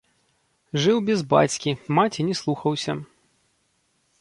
[0.85, 2.91] Жыў без бацькі, маці не слухаўся.